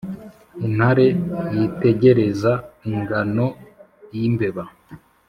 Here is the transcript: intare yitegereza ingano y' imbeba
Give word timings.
intare 0.65 1.07
yitegereza 1.55 2.51
ingano 2.91 3.45
y' 4.15 4.23
imbeba 4.27 4.63